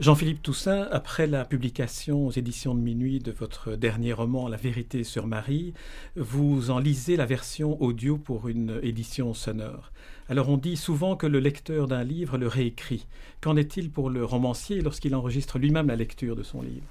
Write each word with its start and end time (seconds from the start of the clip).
Jean-Philippe 0.00 0.42
Toussaint, 0.42 0.88
après 0.90 1.26
la 1.26 1.44
publication 1.44 2.26
aux 2.26 2.30
éditions 2.30 2.74
de 2.74 2.80
minuit 2.80 3.18
de 3.18 3.32
votre 3.32 3.76
dernier 3.76 4.14
roman 4.14 4.48
La 4.48 4.56
vérité 4.56 5.04
sur 5.04 5.26
Marie, 5.26 5.74
vous 6.16 6.70
en 6.70 6.78
lisez 6.78 7.16
la 7.16 7.26
version 7.26 7.78
audio 7.82 8.16
pour 8.16 8.48
une 8.48 8.80
édition 8.82 9.34
sonore. 9.34 9.92
Alors 10.30 10.48
on 10.48 10.56
dit 10.56 10.78
souvent 10.78 11.16
que 11.16 11.26
le 11.26 11.38
lecteur 11.38 11.86
d'un 11.86 12.02
livre 12.02 12.38
le 12.38 12.48
réécrit. 12.48 13.06
Qu'en 13.42 13.56
est-il 13.56 13.90
pour 13.90 14.08
le 14.08 14.24
romancier 14.24 14.80
lorsqu'il 14.80 15.14
enregistre 15.14 15.58
lui-même 15.58 15.88
la 15.88 15.96
lecture 15.96 16.34
de 16.34 16.44
son 16.44 16.62
livre? 16.62 16.86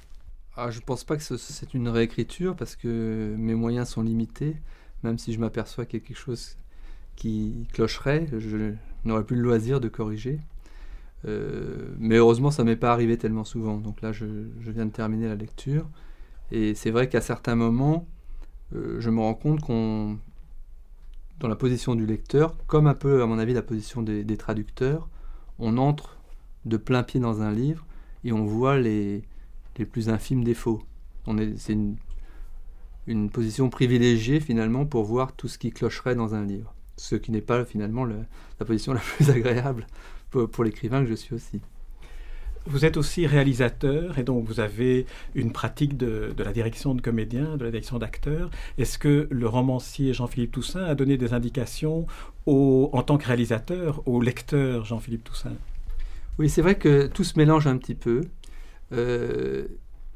Ah, 0.56 0.70
Je 0.70 0.78
ne 0.78 0.84
pense 0.84 1.04
pas 1.04 1.18
que 1.18 1.24
c'est 1.24 1.74
une 1.74 1.90
réécriture 1.90 2.56
parce 2.56 2.76
que 2.76 3.34
mes 3.40 3.56
moyens 3.56 3.90
sont 3.90 4.04
limités. 4.04 4.56
Même 5.02 5.18
si 5.18 5.34
je 5.34 5.40
m'aperçois 5.40 5.88
quelque 5.88 6.14
chose 6.14 6.58
qui 7.16 7.66
clocherait, 7.74 8.28
je 8.38 8.74
n'aurais 9.04 9.24
plus 9.24 9.36
le 9.36 9.42
loisir 9.42 9.80
de 9.80 9.88
corriger. 9.88 10.40
Euh, 11.26 11.94
mais 12.00 12.16
heureusement, 12.16 12.52
ça 12.52 12.64
m'est 12.64 12.76
pas 12.76 12.92
arrivé 12.92 13.18
tellement 13.18 13.44
souvent. 13.44 13.78
Donc 13.78 14.02
là, 14.02 14.12
je, 14.12 14.26
viens 14.60 14.86
de 14.86 14.92
terminer 14.92 15.28
la 15.28 15.36
lecture. 15.36 15.90
Et 16.52 16.74
c'est 16.76 16.92
vrai 16.92 17.10
qu'à 17.10 17.22
certains 17.22 17.56
moments, 17.56 18.08
euh, 18.76 19.00
je 19.00 19.10
me 19.10 19.20
rends 19.20 19.34
compte 19.34 19.62
qu'on, 19.62 20.18
dans 21.40 21.48
la 21.48 21.56
position 21.56 21.96
du 21.96 22.06
lecteur, 22.06 22.56
comme 22.68 22.88
un 22.88 22.94
peu, 22.94 23.22
à 23.22 23.26
mon 23.26 23.40
avis, 23.40 23.54
la 23.54 23.62
position 23.62 24.02
des, 24.02 24.38
traducteurs, 24.38 25.10
on 25.60 25.78
entre 25.78 26.18
de 26.66 26.78
plein 26.78 27.04
pied 27.04 27.20
dans 27.20 27.42
un 27.42 27.52
livre 27.52 27.86
et 28.24 28.32
on 28.32 28.46
voit 28.46 28.78
les, 28.78 29.24
les 29.78 29.86
plus 29.86 30.10
infimes 30.10 30.44
défauts. 30.44 30.82
c'est 31.58 31.74
une, 31.74 31.96
une, 33.08 33.30
position 33.30 33.70
privilégiée 33.70 34.40
finalement 34.40 34.86
pour 34.86 35.04
voir 35.04 35.34
tout 35.34 35.48
ce 35.48 35.58
qui 35.58 35.72
clocherait 35.72 36.16
dans 36.16 36.36
un 36.36 36.46
livre. 36.46 36.74
Ce 37.00 37.16
qui 37.16 37.32
n'est 37.32 37.42
pas 37.42 37.64
finalement 37.66 38.06
la 38.06 38.66
position 38.66 38.94
la 39.00 39.00
plus 39.00 39.30
agréable 39.30 39.88
pour, 40.30 40.64
l'écrivain 40.64 41.04
que 41.04 41.10
je 41.10 41.16
suis 41.16 41.34
aussi. 41.34 41.62
Vous 42.66 42.86
êtes 42.86 42.98
aussi 42.98 43.26
réalisateur 43.26 44.20
et 44.20 44.24
donc 44.24 44.46
vous 44.46 44.60
avez 44.60 45.06
une 45.34 45.52
pratique 45.52 45.98
de, 45.98 46.36
la 46.38 46.52
direction 46.52 46.94
de 46.94 47.02
comédien, 47.02 47.58
de 47.58 47.64
la 47.64 47.72
direction 47.72 47.98
d'acteur. 47.98 48.52
Est-ce 48.78 49.00
que 49.00 49.28
le 49.32 49.48
romancier 49.48 50.14
Jean-Philippe 50.14 50.52
Toussaint 50.52 50.84
a 50.84 50.94
donné 50.94 51.18
des 51.18 51.34
indications 51.34 52.06
en 52.46 53.04
tant 53.04 53.18
que 53.18 53.26
réalisateur 53.26 54.04
au 54.08 54.22
lecteur 54.22 54.86
Jean-Philippe 54.86 55.24
Toussaint? 55.24 55.56
Oui, 56.38 56.50
c'est 56.50 56.62
vrai 56.62 56.76
que 56.76 57.08
tout 57.08 57.24
se 57.24 57.38
mélange 57.38 57.66
un 57.66 57.78
petit 57.78 57.96
peu. 57.96 58.22
Euh, 58.92 59.68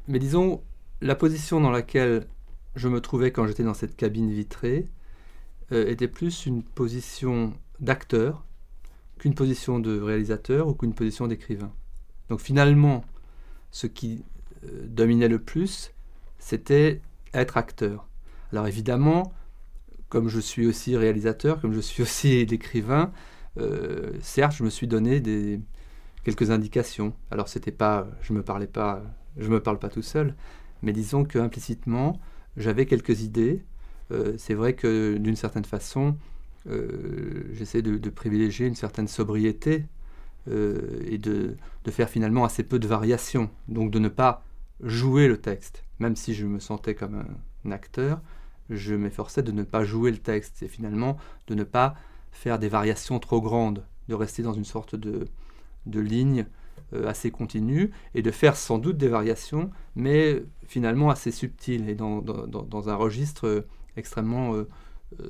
mais 0.06 0.18
disons, 0.18 0.62
la 1.00 1.14
position 1.14 1.60
dans 1.60 1.70
laquelle 1.70 2.26
je 2.76 2.88
me 2.88 3.00
trouvais 3.00 3.30
quand 3.30 3.46
j'étais 3.46 3.64
dans 3.64 3.74
cette 3.74 3.96
cabine 3.96 4.30
vitrée 4.30 4.86
euh, 5.74 5.88
était 5.88 6.08
plus 6.08 6.46
une 6.46 6.62
position 6.62 7.52
d'acteur 7.80 8.44
qu'une 9.18 9.34
position 9.34 9.78
de 9.78 10.00
réalisateur 10.00 10.68
ou 10.68 10.74
qu'une 10.74 10.94
position 10.94 11.26
d'écrivain. 11.26 11.72
Donc 12.28 12.40
finalement, 12.40 13.04
ce 13.70 13.86
qui 13.86 14.24
euh, 14.64 14.86
dominait 14.86 15.28
le 15.28 15.38
plus, 15.38 15.92
c'était 16.38 17.00
être 17.32 17.56
acteur. 17.56 18.08
Alors 18.52 18.66
évidemment, 18.66 19.32
comme 20.08 20.28
je 20.28 20.40
suis 20.40 20.66
aussi 20.66 20.96
réalisateur, 20.96 21.60
comme 21.60 21.72
je 21.72 21.80
suis 21.80 22.02
aussi 22.04 22.32
écrivain, 22.32 23.12
euh, 23.58 24.12
certes, 24.20 24.54
je 24.56 24.64
me 24.64 24.70
suis 24.70 24.86
donné 24.86 25.20
des, 25.20 25.60
quelques 26.24 26.50
indications. 26.50 27.14
Alors 27.30 27.48
c'était 27.48 27.72
pas, 27.72 28.08
je 28.22 28.32
me 28.32 28.42
parlais 28.42 28.66
pas, 28.66 29.02
je 29.36 29.48
me 29.48 29.60
parle 29.60 29.78
pas 29.78 29.88
tout 29.88 30.02
seul, 30.02 30.34
mais 30.82 30.92
disons 30.92 31.24
que 31.24 31.38
implicitement, 31.38 32.20
j'avais 32.56 32.86
quelques 32.86 33.22
idées. 33.22 33.64
Euh, 34.10 34.34
c'est 34.38 34.54
vrai 34.54 34.74
que 34.74 35.16
d'une 35.16 35.36
certaine 35.36 35.64
façon, 35.64 36.16
euh, 36.68 37.44
j'essaie 37.52 37.82
de, 37.82 38.10
privilégier 38.10 38.66
une 38.66 38.74
certaine 38.74 39.08
sobriété 39.08 39.84
euh, 40.48 41.02
et 41.06 41.18
de, 41.18 41.56
faire 41.90 42.08
finalement 42.08 42.44
assez 42.44 42.62
peu 42.62 42.78
de 42.78 42.88
variations. 42.88 43.50
Donc 43.68 43.90
de 43.90 43.98
ne 43.98 44.08
pas 44.08 44.44
jouer 44.80 45.28
le 45.28 45.38
texte. 45.38 45.84
Même 45.98 46.16
si 46.16 46.34
je 46.34 46.46
me 46.46 46.58
sentais 46.58 46.94
comme 46.94 47.24
un, 47.64 47.70
acteur, 47.70 48.20
je 48.68 48.94
m'efforçais 48.94 49.42
de 49.42 49.52
ne 49.52 49.62
pas 49.62 49.84
jouer 49.84 50.10
le 50.10 50.18
texte 50.18 50.62
et 50.62 50.68
finalement 50.68 51.16
de 51.46 51.54
ne 51.54 51.64
pas 51.64 51.94
faire 52.30 52.58
des 52.58 52.68
variations 52.68 53.18
trop 53.18 53.40
grandes, 53.40 53.84
de 54.08 54.14
rester 54.14 54.42
dans 54.42 54.52
une 54.52 54.64
sorte 54.64 54.96
de, 54.96 55.28
ligne 55.86 56.46
assez 57.06 57.30
continue 57.30 57.90
et 58.14 58.20
de 58.20 58.30
faire 58.30 58.56
sans 58.56 58.78
doute 58.78 58.98
des 58.98 59.08
variations, 59.08 59.70
mais 59.96 60.42
finalement 60.66 61.08
assez 61.08 61.30
subtiles 61.30 61.88
et 61.88 61.94
dans, 61.94 62.22
un 62.88 62.94
registre 62.94 63.64
extrêmement 63.96 64.54
euh, 64.54 64.66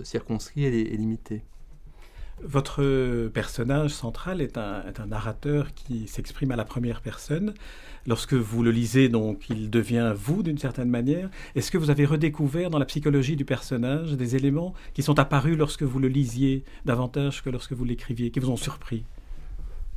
circonscrit 0.02 0.64
et, 0.64 0.96
limité. 0.96 1.42
Votre 2.42 3.28
personnage 3.28 3.92
central 3.92 4.40
est 4.40 4.58
un, 4.58 4.82
narrateur 5.06 5.72
qui 5.74 6.08
s'exprime 6.08 6.50
à 6.50 6.56
la 6.56 6.64
première 6.64 7.00
personne. 7.00 7.54
Lorsque 8.06 8.34
vous 8.34 8.62
le 8.62 8.70
lisez, 8.70 9.08
donc, 9.08 9.48
il 9.50 9.70
devient 9.70 10.12
vous 10.16 10.42
d'une 10.42 10.58
certaine 10.58 10.90
manière. 10.90 11.30
Est-ce 11.54 11.70
que 11.70 11.78
vous 11.78 11.90
avez 11.90 12.04
redécouvert 12.04 12.70
dans 12.70 12.78
la 12.78 12.84
psychologie 12.86 13.36
du 13.36 13.44
personnage 13.44 14.12
des 14.12 14.36
éléments 14.36 14.74
qui 14.94 15.02
sont 15.02 15.18
apparus 15.18 15.56
lorsque 15.56 15.84
vous 15.84 16.00
le 16.00 16.08
lisiez 16.08 16.64
davantage 16.84 17.42
que 17.42 17.50
lorsque 17.50 17.72
vous 17.72 17.84
l'écriviez, 17.84 18.30
qui 18.30 18.40
vous 18.40 18.50
ont 18.50 18.56
surpris? 18.56 19.04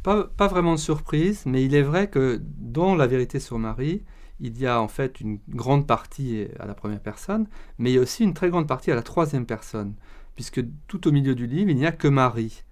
Pas, 0.03 0.25
pas, 0.25 0.47
vraiment 0.47 0.75
de 0.75 0.79
surprise, 0.79 1.43
mais 1.45 1.65
il 1.65 1.73
est 1.73 1.81
vrai 1.81 2.07
que 2.07 2.39
dans 2.59 2.95
La 2.95 3.07
vérité 3.07 3.39
sur 3.39 3.57
Marie, 3.57 4.03
il 4.39 4.57
y 4.59 4.67
a 4.67 4.79
en 4.81 4.87
fait 4.87 5.19
une 5.19 5.39
grande 5.49 5.87
partie 5.87 6.47
à 6.59 6.65
la 6.65 6.73
première 6.73 6.99
personne, 6.99 7.47
mais 7.77 7.91
il 7.91 7.95
y 7.95 7.97
a 7.97 8.01
aussi 8.01 8.23
une 8.23 8.33
très 8.33 8.49
grande 8.49 8.67
partie 8.67 8.91
à 8.91 8.95
la 8.95 9.01
troisième 9.01 9.45
personne, 9.45 9.95
puisque 10.35 10.63
tout 10.87 11.07
au 11.07 11.11
milieu 11.11 11.35
du 11.35 11.47
livre, 11.47 11.69
il 11.69 11.77
n'y 11.77 11.85
a 11.85 11.91
que 11.91 12.07
Marie. 12.07 12.63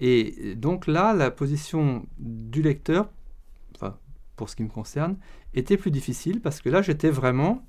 Et 0.00 0.54
donc 0.56 0.86
là, 0.86 1.14
la 1.14 1.30
position 1.30 2.04
du 2.18 2.62
lecteur, 2.62 3.08
enfin, 3.76 3.96
pour 4.36 4.48
ce 4.48 4.56
qui 4.56 4.64
me 4.64 4.68
concerne, 4.68 5.16
était 5.54 5.76
plus 5.76 5.92
difficile, 5.92 6.40
parce 6.40 6.60
que 6.60 6.68
là, 6.68 6.82
j'étais 6.82 7.10
vraiment 7.10 7.64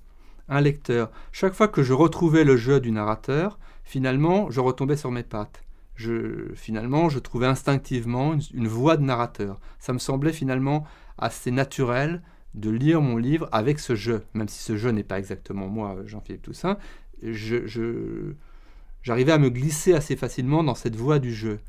un 0.50 0.62
lecteur. 0.62 1.12
Chaque 1.32 1.54
fois 1.54 1.68
que 1.68 1.84
je 1.84 1.94
retrouvais 1.94 2.44
le 2.44 2.58
jeu 2.58 2.80
du 2.80 2.92
narrateur, 2.92 3.60
finalement, 3.84 4.50
je 4.50 4.60
retombais 4.60 4.98
sur 4.98 5.12
mes 5.12 5.24
pattes. 5.24 5.62
Je, 5.96 6.52
finalement, 6.56 7.10
je 7.10 7.20
trouvais 7.20 7.46
instinctivement 7.46 8.34
une, 8.34 8.42
une 8.54 8.68
voix 8.68 8.98
de 8.98 9.04
narrateur. 9.04 9.60
Ça 9.80 9.94
me 9.94 10.00
semblait 10.00 10.34
finalement 10.34 10.86
assez 11.18 11.52
naturel 11.52 12.22
de 12.56 12.70
lire 12.70 13.02
mon 13.02 13.18
livre 13.18 13.50
avec 13.52 13.80
ce 13.80 13.96
jeu, 13.96 14.24
même 14.34 14.48
si 14.48 14.64
ce 14.64 14.78
jeu 14.78 14.92
n'est 14.92 15.04
pas 15.04 15.20
exactement 15.20 15.68
moi, 15.68 15.98
Jean-Philippe 16.06 16.44
Toussaint, 16.44 16.78
j'arrivais 17.22 19.34
à 19.34 19.38
me 19.38 19.50
glisser 19.50 19.94
assez 19.94 20.16
facilement 20.16 20.64
dans 20.64 20.76
cette 20.76 20.96
voie 20.96 21.20
du 21.20 21.34
jeu. 21.34 21.60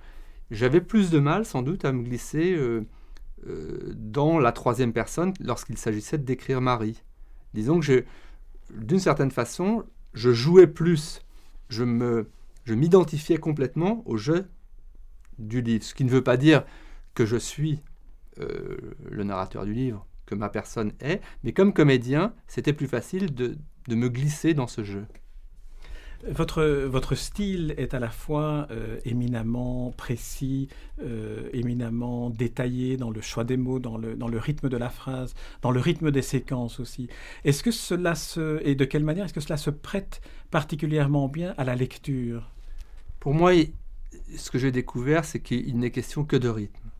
J'avais 0.53 0.81
plus 0.81 1.11
de 1.11 1.19
mal 1.19 1.45
sans 1.45 1.63
doute 1.63 1.85
à 1.85 1.93
me 1.93 2.03
glisser 2.03 2.55
euh, 2.55 2.87
euh, 3.49 3.95
dans 3.97 4.39
la 4.39 4.53
troisième 4.53 4.93
personne 4.93 5.35
lorsqu'il 5.41 5.77
s'agissait 5.77 6.19
de 6.19 6.25
décrire 6.25 6.61
Marie. 6.61 7.03
Disons 7.53 7.81
que 7.81 8.05
d'une 8.73 9.01
certaine 9.01 9.33
façon, 9.33 9.85
je 10.15 10.33
jouais 10.33 10.69
plus, 10.69 11.21
je 11.69 11.83
m'identifiais 12.69 13.39
complètement 13.39 14.05
au 14.07 14.17
jeu 14.17 14.47
du 15.41 15.63
livre, 15.63 15.85
ce 15.85 15.95
qui 15.95 16.05
ne 16.05 16.11
veut 16.11 16.23
pas 16.23 16.37
dire 16.37 16.65
que 17.15 17.27
je 17.27 17.37
suis 17.37 17.81
euh, 18.39 18.77
le 19.11 19.25
narrateur 19.25 19.65
du 19.65 19.75
livre 19.75 20.07
que 20.27 20.35
ma 20.35 20.49
personne 20.49 20.93
est, 21.01 21.21
mais 21.45 21.53
comme 21.53 21.73
comédien, 21.73 22.35
c'était 22.47 22.73
plus 22.73 22.89
facile 22.89 23.35
de, 23.35 23.57
me 23.89 24.09
glisser 24.09 24.53
dans 24.53 24.67
ce 24.67 24.85
jeu. 24.85 25.07
Votre, 26.29 26.65
votre 26.87 27.15
style 27.15 27.75
est 27.77 27.95
à 27.95 28.01
la 28.01 28.11
fois 28.11 28.67
euh, 28.73 28.99
éminemment 29.05 29.93
précis, 29.97 30.69
euh, 31.01 31.49
éminemment 31.53 32.31
détaillé 32.31 32.97
dans 32.97 33.11
le 33.11 33.21
choix 33.21 33.45
des 33.45 33.57
mots, 33.57 33.79
dans 33.79 33.97
le, 33.97 34.17
dans 34.17 34.27
le 34.27 34.39
rythme 34.39 34.69
de 34.69 34.77
la 34.77 34.91
phrase, 34.91 35.35
dans 35.63 35.71
le 35.71 35.79
rythme 35.79 36.11
des 36.11 36.23
séquences 36.23 36.81
aussi. 36.81 37.09
Est-ce 37.45 37.63
que 37.63 37.71
cela 37.71 38.17
se, 38.17 38.61
et 38.65 38.75
de 38.75 38.85
quelle 38.85 39.05
manière 39.05 39.27
est-ce 39.27 39.35
que 39.35 39.41
cela 39.41 39.57
se 39.57 39.71
prête 39.71 40.21
particulièrement 40.51 41.29
bien 41.29 41.55
à 41.59 41.65
la 41.65 41.77
lecture? 41.77 42.51
Pour 43.21 43.35
moi, 43.35 43.53
ce 44.37 44.51
que 44.51 44.59
j'ai 44.59 44.73
découvert, 44.73 45.25
c'est 45.25 45.41
qu'il 45.41 45.79
n'est 45.79 45.91
question 45.93 46.25
que 46.25 46.37
de 46.37 46.49
rythme. 46.49 46.91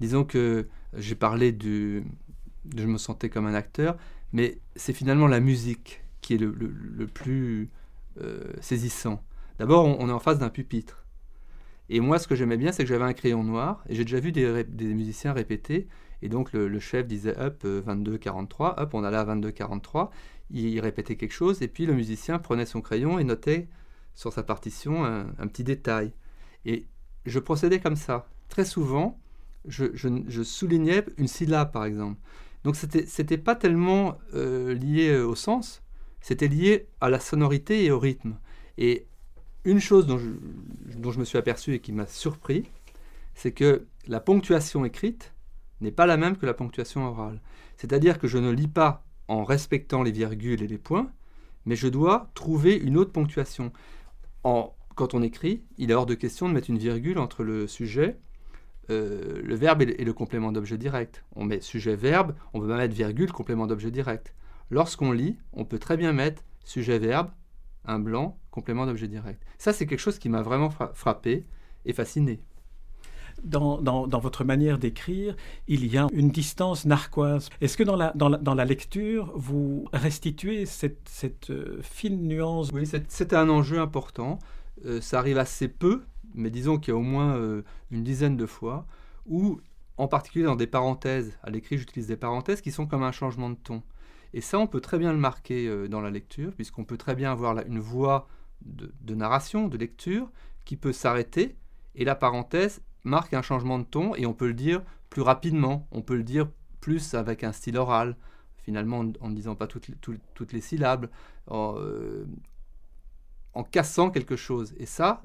Disons 0.00 0.24
que 0.24 0.68
j'ai 0.96 1.14
parlé 1.14 1.52
du, 1.52 2.04
je 2.76 2.86
me 2.86 2.98
sentais 2.98 3.28
comme 3.28 3.46
un 3.46 3.54
acteur, 3.54 3.96
mais 4.32 4.58
c'est 4.76 4.92
finalement 4.92 5.26
la 5.26 5.40
musique 5.40 6.02
qui 6.20 6.34
est 6.34 6.38
le, 6.38 7.06
plus 7.06 7.70
euh, 8.20 8.52
saisissant. 8.60 9.22
D'abord, 9.58 9.84
on, 9.84 10.08
est 10.08 10.12
en 10.12 10.18
face 10.18 10.38
d'un 10.38 10.48
pupitre. 10.48 11.04
Et 11.90 12.00
moi, 12.00 12.18
ce 12.18 12.26
que 12.26 12.34
j'aimais 12.34 12.56
bien, 12.56 12.72
c'est 12.72 12.82
que 12.82 12.88
j'avais 12.88 13.04
un 13.04 13.12
crayon 13.12 13.44
noir, 13.44 13.84
et 13.88 13.94
j'ai 13.94 14.04
déjà 14.04 14.20
vu 14.20 14.32
des, 14.32 14.64
musiciens 14.94 15.32
répéter, 15.32 15.86
Et 16.22 16.28
donc 16.28 16.52
le, 16.52 16.80
chef 16.80 17.06
disait 17.06 17.38
up 17.38 17.64
22-43, 17.64 18.80
up, 18.80 18.94
on 18.94 19.04
allait 19.04 19.18
à 19.18 19.24
22-43, 19.24 20.10
il, 20.50 20.80
répétait 20.80 21.16
quelque 21.16 21.32
chose, 21.32 21.62
et 21.62 21.68
puis 21.68 21.86
le 21.86 21.92
musicien 21.92 22.38
prenait 22.38 22.66
son 22.66 22.80
crayon 22.80 23.18
et 23.18 23.24
notait 23.24 23.68
sur 24.14 24.32
sa 24.32 24.42
partition 24.42 25.04
un, 25.04 25.46
petit 25.46 25.64
détail. 25.64 26.12
Et 26.64 26.86
je 27.26 27.38
procédais 27.38 27.80
comme 27.80 27.96
ça. 27.96 28.28
Très 28.48 28.64
souvent, 28.64 29.20
je, 29.66 30.42
soulignais 30.42 31.04
une 31.18 31.28
syllabe, 31.28 31.70
par 31.70 31.84
exemple. 31.84 32.18
Donc 32.64 32.76
c'était 32.76 33.04
n'était 33.18 33.38
pas 33.38 33.54
tellement 33.54 34.18
euh, 34.34 34.74
lié 34.74 35.16
au 35.18 35.34
sens, 35.34 35.82
c'était 36.20 36.48
lié 36.48 36.88
à 37.00 37.10
la 37.10 37.20
sonorité 37.20 37.84
et 37.84 37.90
au 37.90 37.98
rythme. 37.98 38.36
Et 38.78 39.06
une 39.64 39.80
chose 39.80 40.06
dont 40.06 40.18
je, 40.18 40.30
dont 40.96 41.10
je 41.10 41.20
me 41.20 41.24
suis 41.24 41.38
aperçu 41.38 41.74
et 41.74 41.80
qui 41.80 41.92
m'a 41.92 42.06
surpris, 42.06 42.64
c'est 43.34 43.52
que 43.52 43.86
la 44.06 44.20
ponctuation 44.20 44.84
écrite 44.84 45.34
n'est 45.80 45.92
pas 45.92 46.06
la 46.06 46.16
même 46.16 46.36
que 46.36 46.46
la 46.46 46.54
ponctuation 46.54 47.06
orale. 47.06 47.40
C'est-à-dire 47.76 48.18
que 48.18 48.26
je 48.26 48.38
ne 48.38 48.50
lis 48.50 48.68
pas 48.68 49.04
en 49.28 49.44
respectant 49.44 50.02
les 50.02 50.12
virgules 50.12 50.62
et 50.62 50.66
les 50.66 50.78
points, 50.78 51.10
mais 51.66 51.76
je 51.76 51.88
dois 51.88 52.30
trouver 52.34 52.76
une 52.76 52.96
autre 52.96 53.12
ponctuation. 53.12 53.72
En, 54.44 54.74
quand 54.94 55.14
on 55.14 55.22
écrit, 55.22 55.62
il 55.78 55.90
est 55.90 55.94
hors 55.94 56.06
de 56.06 56.14
question 56.14 56.48
de 56.48 56.54
mettre 56.54 56.70
une 56.70 56.78
virgule 56.78 57.18
entre 57.18 57.42
le 57.42 57.66
sujet, 57.66 58.18
euh, 58.90 59.40
le 59.42 59.54
verbe 59.54 59.82
et 59.82 60.04
le, 60.04 60.12
complément 60.12 60.52
d'objet 60.52 60.78
direct. 60.78 61.24
On 61.36 61.44
met 61.44 61.60
sujet-verbe, 61.60 62.34
on 62.52 62.60
peut 62.60 62.66
mettre 62.66 62.94
virgule, 62.94 63.32
complément 63.32 63.66
d'objet 63.66 63.90
direct. 63.90 64.34
Lorsqu'on 64.70 65.12
lit, 65.12 65.36
on 65.52 65.64
peut 65.64 65.78
très 65.78 65.96
bien 65.96 66.12
mettre 66.12 66.42
sujet-verbe, 66.64 67.30
un 67.84 67.98
blanc, 67.98 68.38
complément 68.50 68.86
d'objet 68.86 69.08
direct. 69.08 69.42
Ça, 69.58 69.72
c'est 69.72 69.86
quelque 69.86 69.98
chose 69.98 70.18
qui 70.18 70.28
m'a 70.28 70.42
vraiment 70.42 70.70
frappé 70.70 71.44
et 71.84 71.92
fasciné. 71.92 72.40
Dans, 73.42 73.78
votre 74.20 74.44
manière 74.44 74.78
d'écrire, 74.78 75.36
il 75.68 75.86
y 75.86 75.98
a 75.98 76.06
une 76.12 76.30
distance 76.30 76.86
narquoise. 76.86 77.50
Est-ce 77.60 77.76
que 77.76 77.82
dans 77.82 77.96
la, 77.96 78.12
dans, 78.14 78.54
la, 78.54 78.64
lecture, 78.64 79.32
vous 79.34 79.86
restituez 79.92 80.64
cette, 80.64 81.50
euh, 81.50 81.80
fine 81.82 82.26
nuance? 82.26 82.70
Oui, 82.72 82.88
c'était 83.08 83.36
un 83.36 83.50
enjeu 83.50 83.80
important. 83.80 84.38
Euh, 84.86 85.00
ça 85.00 85.18
arrive 85.18 85.38
assez 85.38 85.68
peu, 85.68 86.02
mais 86.34 86.50
disons 86.50 86.78
qu'il 86.78 86.92
y 86.92 86.96
a 86.96 86.98
au 86.98 87.02
moins 87.02 87.36
euh, 87.36 87.62
une 87.90 88.04
dizaine 88.04 88.36
de 88.36 88.46
fois 88.46 88.86
où, 89.26 89.60
en 89.96 90.08
particulier 90.08 90.44
dans 90.44 90.56
des 90.56 90.66
parenthèses, 90.66 91.38
à 91.42 91.50
l'écrit 91.50 91.78
j'utilise 91.78 92.08
des 92.08 92.16
parenthèses 92.16 92.60
qui 92.60 92.72
sont 92.72 92.86
comme 92.86 93.02
un 93.02 93.12
changement 93.12 93.50
de 93.50 93.56
ton. 93.56 93.82
Et 94.34 94.40
ça, 94.40 94.58
on 94.58 94.66
peut 94.66 94.80
très 94.80 94.98
bien 94.98 95.12
le 95.12 95.18
marquer 95.18 95.68
euh, 95.68 95.88
dans 95.88 96.00
la 96.00 96.10
lecture, 96.10 96.52
puisqu'on 96.52 96.84
peut 96.84 96.96
très 96.96 97.14
bien 97.14 97.30
avoir 97.30 97.56
une 97.66 97.78
voix 97.78 98.28
de, 98.62 99.14
narration, 99.14 99.68
de 99.68 99.78
lecture, 99.78 100.30
qui 100.64 100.76
peut 100.76 100.92
s'arrêter, 100.92 101.56
et 101.94 102.04
la 102.04 102.16
parenthèse 102.16 102.80
marque 103.04 103.32
un 103.32 103.42
changement 103.42 103.78
de 103.78 103.84
ton, 103.84 104.14
et 104.16 104.26
on 104.26 104.34
peut 104.34 104.48
le 104.48 104.54
dire 104.54 104.82
plus 105.08 105.22
rapidement, 105.22 105.86
on 105.92 106.02
peut 106.02 106.16
le 106.16 106.24
dire 106.24 106.48
plus 106.80 107.14
avec 107.14 107.44
un 107.44 107.52
style 107.52 107.78
oral, 107.78 108.16
finalement 108.64 109.04
en 109.20 109.28
ne 109.28 109.34
disant 109.36 109.54
pas 109.54 109.68
toutes, 109.68 110.52
les 110.52 110.60
syllabes, 110.60 111.08
euh, 111.50 112.24
en, 113.52 113.62
cassant 113.62 114.10
quelque 114.10 114.36
chose. 114.36 114.74
Et 114.78 114.86
ça, 114.86 115.22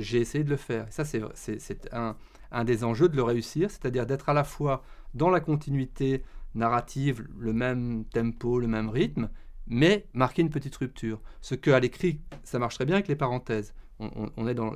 j'ai 0.00 0.18
essayé 0.18 0.44
de 0.44 0.50
le 0.50 0.56
faire. 0.56 0.88
Et 0.88 0.90
ça, 0.90 1.04
c'est 1.04 1.88
un, 1.92 2.64
des 2.64 2.84
enjeux 2.84 3.08
de 3.08 3.16
le 3.16 3.22
réussir, 3.22 3.70
c'est-à-dire 3.70 4.06
d'être 4.06 4.28
à 4.28 4.32
la 4.32 4.44
fois 4.44 4.82
dans 5.14 5.30
la 5.30 5.40
continuité 5.40 6.22
narrative, 6.54 7.26
le 7.38 7.52
même 7.52 8.04
tempo, 8.06 8.58
le 8.58 8.66
même 8.66 8.88
rythme, 8.88 9.30
mais 9.66 10.06
marquer 10.14 10.42
une 10.42 10.50
petite 10.50 10.76
rupture. 10.76 11.20
Ce 11.40 11.54
que 11.54 11.70
à 11.70 11.80
l'écrit, 11.80 12.20
ça 12.42 12.58
marche 12.58 12.74
très 12.74 12.86
bien 12.86 12.96
avec 12.96 13.08
les 13.08 13.16
parenthèses. 13.16 13.74
On, 13.98 14.48
est 14.48 14.54
dans, 14.54 14.74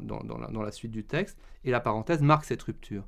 la, 0.62 0.71
suite 0.71 0.91
du 0.91 1.03
texte 1.03 1.38
et 1.65 1.70
la 1.70 1.81
parenthèse 1.81 2.20
marque 2.20 2.44
cette 2.44 2.62
rupture. 2.62 3.06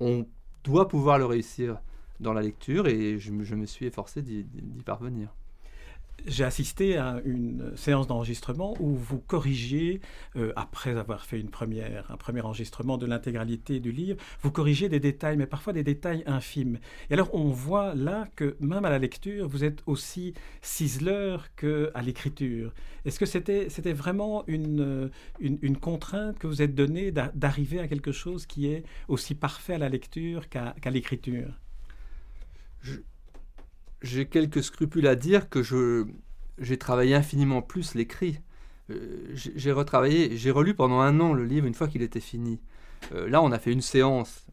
On 0.00 0.26
doit 0.64 0.88
pouvoir 0.88 1.18
le 1.18 1.26
réussir 1.26 1.78
dans 2.20 2.32
la 2.32 2.40
lecture 2.40 2.86
et 2.86 3.18
je 3.18 3.32
me 3.32 3.66
suis 3.66 3.84
efforcé 3.84 4.22
d'y 4.22 4.46
parvenir 4.86 5.34
j'ai 6.26 6.44
assisté 6.44 6.96
à 6.96 7.20
une 7.24 7.76
séance 7.76 8.06
d'enregistrement 8.06 8.74
où 8.80 8.94
vous 8.94 9.18
corrigiez, 9.18 10.00
euh, 10.36 10.52
après 10.56 10.96
avoir 10.96 11.24
fait 11.24 11.40
une 11.40 11.50
première, 11.50 12.10
un 12.10 12.16
premier 12.16 12.40
enregistrement 12.40 12.98
de 12.98 13.06
l'intégralité 13.06 13.80
du 13.80 13.92
livre, 13.92 14.20
vous 14.42 14.50
corrigez 14.50 14.88
des 14.88 15.00
détails, 15.00 15.36
mais 15.36 15.46
parfois 15.46 15.72
des 15.72 15.84
détails 15.84 16.22
infimes. 16.26 16.78
Et 17.10 17.14
alors 17.14 17.34
on 17.34 17.50
voit 17.50 17.94
là 17.94 18.28
que 18.36 18.56
même 18.60 18.84
à 18.84 18.90
la 18.90 18.98
lecture, 18.98 19.48
vous 19.48 19.64
êtes 19.64 19.82
aussi 19.86 20.34
ciseleur 20.60 21.54
qu'à 21.54 22.00
l'écriture. 22.02 22.72
Est-ce 23.04 23.18
que 23.18 23.26
c'était, 23.26 23.92
vraiment 23.92 24.44
une, 24.46 25.10
une, 25.40 25.76
contrainte 25.78 26.38
que 26.38 26.46
vous 26.46 26.62
êtes 26.62 26.74
donnée 26.74 27.10
d'arriver 27.10 27.80
à 27.80 27.88
quelque 27.88 28.12
chose 28.12 28.44
qui 28.46 28.66
est 28.66 28.84
aussi 29.06 29.34
parfait 29.34 29.74
à 29.74 29.78
la 29.78 29.88
lecture 29.88 30.48
qu'à 30.48 30.74
l'écriture? 30.90 31.54
J'ai 34.02 34.26
quelques 34.26 34.62
scrupules 34.62 35.06
à 35.06 35.16
dire 35.16 35.48
que 35.48 35.62
je, 35.62 36.06
j'ai 36.58 36.78
travaillé 36.78 37.14
infiniment 37.14 37.62
plus 37.62 37.94
l'écrit. 37.94 38.40
Euh, 38.90 39.28
j'ai 39.34 39.72
retravaillé, 39.72 40.36
j'ai 40.36 40.50
relu 40.50 40.74
pendant 40.74 41.00
un 41.00 41.20
an 41.20 41.32
le 41.32 41.44
livre 41.44 41.66
une 41.66 41.74
fois 41.74 41.88
qu'il 41.88 42.02
était 42.02 42.20
fini. 42.20 42.60
Euh, 43.12 43.28
là, 43.28 43.42
on 43.42 43.52
a 43.52 43.58
fait 43.58 43.72
une 43.72 43.82
séance 43.82 44.46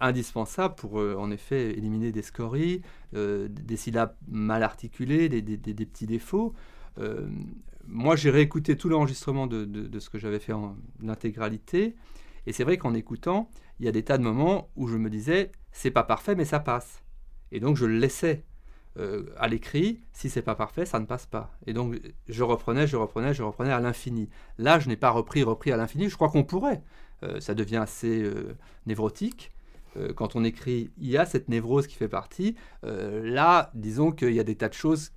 indispensable 0.00 0.74
pour, 0.74 1.00
euh, 1.00 1.16
en 1.16 1.30
effet, 1.30 1.70
éliminer 1.76 2.12
des 2.12 2.22
scories, 2.22 2.82
des 3.12 3.76
syllabes 3.76 4.14
mal 4.28 4.62
articulées, 4.62 5.28
des, 5.28 5.42
des, 5.42 5.86
petits 5.86 6.06
défauts. 6.06 6.54
moi, 7.86 8.16
j'ai 8.16 8.30
réécouté 8.30 8.76
tout 8.76 8.88
l'enregistrement 8.88 9.46
de, 9.46 9.64
de, 9.64 9.86
de, 9.86 9.98
ce 9.98 10.10
que 10.10 10.18
j'avais 10.18 10.38
fait 10.38 10.52
en 10.52 10.76
intégralité. 11.06 11.96
Et 12.46 12.52
c'est 12.52 12.64
vrai 12.64 12.76
qu'en 12.76 12.94
écoutant, 12.94 13.50
il 13.80 13.86
y 13.86 13.88
a 13.88 13.92
des 13.92 14.04
tas 14.04 14.18
de 14.18 14.22
moments 14.22 14.70
où 14.76 14.88
je 14.88 14.96
me 14.96 15.08
disais, 15.08 15.52
c'est 15.72 15.90
pas 15.90 16.02
parfait, 16.02 16.34
mais 16.34 16.44
ça 16.44 16.60
passe. 16.60 17.02
Et 17.50 17.60
donc, 17.60 17.76
je 17.76 17.86
le 17.86 17.98
laissais. 17.98 18.44
Euh, 18.98 19.26
à 19.36 19.46
l'écrit, 19.46 20.00
si 20.12 20.28
c'est 20.28 20.42
pas 20.42 20.56
parfait, 20.56 20.84
ça 20.84 20.98
ne 20.98 21.06
passe 21.06 21.26
pas. 21.26 21.52
Et 21.66 21.72
donc 21.72 22.00
je 22.28 22.42
reprenais, 22.42 22.86
je 22.88 22.96
reprenais, 22.96 23.32
je 23.32 23.44
reprenais 23.44 23.72
à 23.72 23.78
l'infini. 23.78 24.28
Là, 24.58 24.80
je 24.80 24.88
n'ai 24.88 24.96
pas 24.96 25.10
repris, 25.10 25.44
repris 25.44 25.70
à 25.70 25.76
l'infini. 25.76 26.08
Je 26.08 26.16
crois 26.16 26.30
qu'on 26.30 26.42
pourrait. 26.42 26.82
Euh, 27.22 27.40
ça 27.40 27.54
devient 27.54 27.76
assez 27.76 28.22
euh, 28.22 28.56
névrotique. 28.86 29.52
quand 30.16 30.36
on 30.36 30.44
écrit, 30.44 30.90
il 30.98 31.08
y 31.08 31.16
a 31.16 31.26
cette 31.26 31.48
névrose 31.48 31.88
qui 31.88 31.96
fait 31.96 32.08
partie. 32.08 32.54
là, 32.82 33.70
disons 33.74 34.12
qu'il 34.12 34.32
y 34.32 34.38
a 34.38 34.44
des 34.44 34.54
tas 34.54 34.68
de 34.68 34.74
choses 34.74 35.12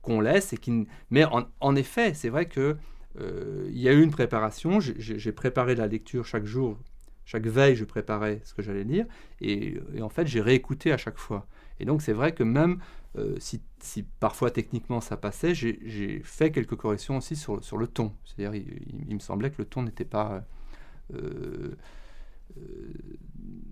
qu'on 0.00 0.20
laisse 0.20 0.52
et 0.52 0.56
qui. 0.56 0.86
Mais 1.10 1.24
en, 1.60 1.76
effet, 1.76 2.14
c'est 2.14 2.30
vrai 2.30 2.46
que 2.46 2.76
il 3.18 3.78
y 3.78 3.88
a 3.88 3.92
eu 3.92 4.02
une 4.02 4.10
préparation. 4.10 4.80
J'ai 4.80 5.32
préparé 5.32 5.74
la 5.74 5.86
lecture 5.86 6.24
chaque 6.24 6.46
jour. 6.46 6.78
Chaque 7.26 7.46
veille, 7.46 7.76
je 7.76 7.84
préparais 7.84 8.40
ce 8.44 8.54
que 8.54 8.62
j'allais 8.62 8.84
lire. 8.84 9.06
et 9.40 9.80
en 10.00 10.08
fait, 10.08 10.26
j'ai 10.26 10.40
réécouté 10.40 10.92
à 10.92 10.96
chaque 10.96 11.18
fois. 11.18 11.46
Et 11.80 11.84
donc 11.84 12.02
c'est 12.02 12.12
vrai 12.12 12.32
que 12.32 12.42
même 12.42 12.78
euh, 13.18 13.36
si, 13.38 13.62
parfois 14.20 14.50
techniquement 14.50 15.00
ça 15.00 15.16
passait, 15.16 15.54
j'ai 15.54 16.22
fait 16.24 16.50
quelques 16.50 16.76
corrections 16.76 17.18
aussi 17.18 17.36
sur, 17.36 17.62
sur 17.62 17.76
le 17.76 17.86
ton. 17.86 18.14
C'est-à-dire 18.24 18.54
il, 18.54 19.14
me 19.14 19.20
semblait 19.20 19.50
que 19.50 19.56
le 19.58 19.66
ton 19.66 19.82
n'était 19.82 20.04
pas... 20.04 20.44
Euh, 21.12 21.76
euh, 22.58 22.92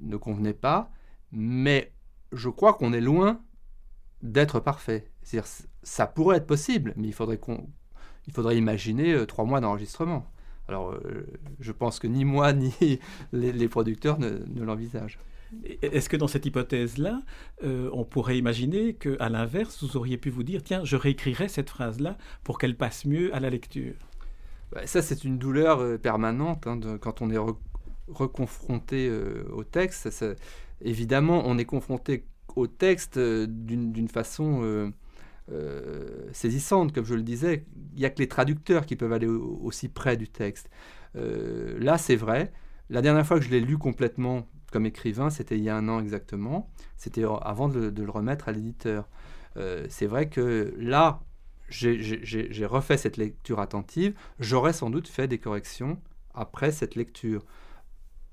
ne 0.03 0.17
convenait 0.17 0.55
pas, 0.55 0.91
mais 1.33 1.93
je 2.33 2.49
crois 2.49 2.75
qu'on 2.75 2.93
est 2.93 3.01
loin 3.01 3.43
d'être 4.23 4.61
parfait. 4.61 5.11
C'est-à-dire 5.23 5.51
ça 5.83 6.07
pourrait 6.07 6.39
être 6.39 6.47
possible, 6.47 6.95
mais 6.97 7.09
il 7.09 7.13
faudrait, 7.13 7.39
il 8.27 8.33
faudrait 8.33 8.57
imaginer 8.57 9.27
trois 9.27 9.45
mois 9.45 9.61
d'enregistrement. 9.61 10.31
Alors, 10.67 10.95
je 11.59 11.73
pense 11.73 11.99
que 11.99 12.07
ni 12.07 12.25
moi 12.25 12.53
ni 12.55 12.73
les, 13.33 13.69
producteurs 13.69 14.19
ne 14.19 14.63
l'envisagent. 14.63 15.19
Est-ce 15.83 16.09
que 16.09 16.17
dans 16.17 16.29
cette 16.29 16.47
hypothèse-là, 16.47 17.21
euh, 17.65 17.91
on 17.93 18.05
pourrait 18.05 18.39
imaginer 18.39 18.95
qu'à 18.95 19.29
l'inverse, 19.29 19.83
vous 19.83 19.97
auriez 19.97 20.17
pu 20.17 20.31
vous 20.31 20.43
dire, 20.43 20.63
tiens, 20.63 20.85
je 20.85 20.97
réécrirai 20.97 21.49
cette 21.49 21.71
phrase-là 21.71 22.17
pour 22.45 22.59
qu'elle 22.59 22.77
passe 22.77 23.05
mieux 23.05 23.35
à 23.35 23.41
la 23.41 23.51
lecture? 23.51 23.95
Bah, 24.73 24.87
Ça, 24.87 25.03
c'est 25.03 25.25
une 25.25 25.39
douleur 25.39 25.81
euh, 25.81 25.99
permanente 25.99 26.67
hein, 26.67 26.79
quand 27.01 27.21
on 27.21 27.31
est 27.31 27.39
reconfronté 28.09 29.09
euh, 29.09 29.45
au 29.53 29.65
texte. 29.65 30.09
évidemment, 30.81 31.43
on 31.45 31.59
est 31.59 31.65
confronté 31.65 32.27
au 32.57 32.67
texte 32.67 33.19
d'une 33.19 34.09
façon 34.09 34.93
saisissante, 36.33 36.93
comme 36.93 37.05
je 37.05 37.15
le 37.15 37.23
disais. 37.23 37.65
Il 37.95 38.01
n'y 38.01 38.05
a 38.05 38.11
que 38.11 38.19
les 38.19 38.29
traducteurs 38.29 38.87
qui 38.87 38.97
peuvent 38.97 39.13
aller 39.13 39.27
aussi 39.27 39.89
près 39.89 40.17
du 40.17 40.29
texte. 40.29 40.69
là, 41.15 41.97
c'est 41.99 42.17
vrai. 42.17 42.53
La 42.89 43.03
dernière 43.03 43.25
fois 43.25 43.39
que 43.39 43.45
je 43.45 43.51
l'ai 43.51 43.61
lu 43.61 43.79
complètement, 43.79 44.49
comme 44.71 44.87
écrivain, 44.87 45.31
c'était 45.31 45.57
il 45.57 45.65
y 45.65 45.69
a 45.69 45.77
un 45.77 45.89
an 45.89 46.01
exactement. 46.01 46.71
C'était 46.97 47.25
avant 47.43 47.69
de, 47.69 47.91
le 47.91 48.11
remettre 48.11 48.49
à 48.49 48.53
l'éditeur. 48.53 49.09
Euh, 49.57 49.87
c'est 49.89 50.07
vrai 50.07 50.29
que 50.29 50.75
là, 50.79 51.21
j'ai 51.69 52.67
refait 52.67 52.97
cette 52.97 53.17
lecture 53.17 53.61
attentive. 53.61 54.15
J'aurais 54.39 54.73
sans 54.73 54.91
doute 54.91 55.09
fait 55.09 55.29
des 55.29 55.39
corrections 55.39 56.01
après 56.35 56.73
cette 56.73 56.95
lecture. 56.95 57.45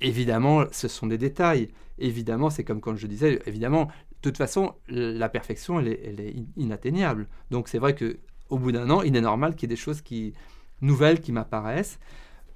Évidemment, 0.01 0.65
ce 0.71 0.87
sont 0.87 1.07
des 1.07 1.17
détails. 1.17 1.69
Évidemment, 1.97 2.49
c'est 2.49 2.63
comme 2.63 2.81
quand 2.81 2.95
je 2.95 3.07
disais, 3.07 3.39
évidemment, 3.45 3.85
de 3.85 4.21
toute 4.21 4.37
façon, 4.37 4.75
la 4.87 5.29
perfection, 5.29 5.79
elle 5.79 5.87
est, 5.87 6.35
inatteignable. 6.55 7.27
Donc 7.51 7.67
c'est 7.67 7.79
vrai 7.79 7.95
que 7.95 8.17
au 8.49 8.57
bout 8.57 8.71
d'un 8.71 8.89
an, 8.89 9.01
il 9.01 9.15
est 9.15 9.21
normal 9.21 9.55
qu'il 9.55 9.69
y 9.69 9.73
ait 9.73 9.75
des 9.75 9.81
choses 9.81 10.01
qui, 10.01 10.33
nouvelles 10.81 11.21
qui 11.21 11.31
m'apparaissent. 11.31 11.99